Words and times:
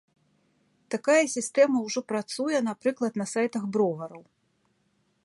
Такая 0.93 1.17
сістэма 1.33 1.77
ўжо 1.89 1.99
працуе, 2.13 2.57
напрыклад, 2.71 3.13
на 3.23 3.31
сайтах 3.33 3.63
бровараў. 3.77 4.23